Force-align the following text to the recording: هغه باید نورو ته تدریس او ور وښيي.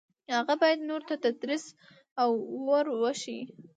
هغه 0.39 0.53
باید 0.61 0.79
نورو 0.89 1.05
ته 1.09 1.15
تدریس 1.23 1.65
او 2.21 2.29
ور 2.67 2.85
وښيي. 3.01 3.41